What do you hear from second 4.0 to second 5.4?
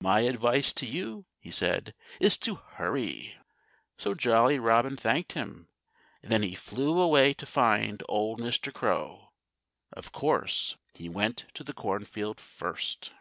Jolly Robin thanked